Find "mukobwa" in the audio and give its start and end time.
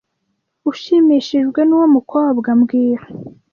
1.95-2.49